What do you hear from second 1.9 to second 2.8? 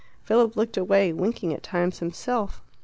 himself.